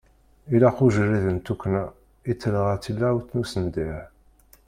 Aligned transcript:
Ilaq 0.55 0.77
ujeṛṛiḍ 0.85 1.25
n 1.35 1.37
tuqqna 1.45 1.83
i 2.31 2.33
telɣa 2.41 2.75
tilawt 2.83 3.29
n 3.33 3.39
usendeh. 3.41 3.99